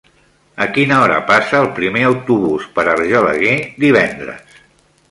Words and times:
A 0.63 0.65
quina 0.77 0.97
hora 1.01 1.17
passa 1.27 1.59
el 1.65 1.69
primer 1.81 2.07
autobús 2.13 2.67
per 2.79 2.87
Argelaguer 2.97 3.57
divendres? 3.87 4.63